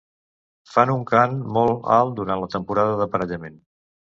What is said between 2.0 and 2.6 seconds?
durant la